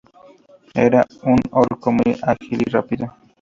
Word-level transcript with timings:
Era 0.73 1.05
un 1.21 1.37
orco 1.51 1.91
muy 1.91 2.15
ágil 2.23 2.63
y 2.65 2.69
rápido. 2.71 3.13